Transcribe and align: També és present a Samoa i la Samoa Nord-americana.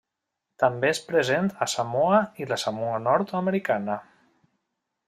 També 0.61 0.89
és 0.93 1.01
present 1.09 1.51
a 1.65 1.69
Samoa 1.75 2.23
i 2.45 2.49
la 2.53 2.59
Samoa 2.65 2.99
Nord-americana. 3.05 4.01